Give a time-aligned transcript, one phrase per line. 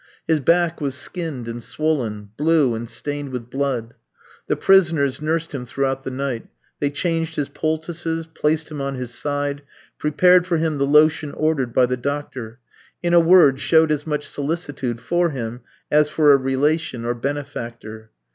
[0.27, 3.93] His back was skinned and swollen, blue, and stained with blood.
[4.47, 6.47] The prisoners nursed him throughout the night;
[6.79, 9.61] they changed his poultices, placed him on his side,
[9.99, 12.57] prepared for him the lotion ordered by the doctor;
[13.03, 15.61] in a word, showed as much solicitude for him
[15.91, 18.09] as for a relation or benefactor.